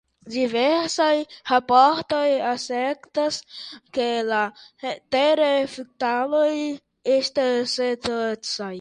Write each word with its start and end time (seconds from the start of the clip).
Diversaj 0.35 1.11
raportoj 1.49 2.23
asertas 2.53 3.39
ke 3.99 4.09
la 4.33 4.41
tereftalatoj 5.17 6.53
estas 7.21 7.81
ĉetoksaj. 7.81 8.67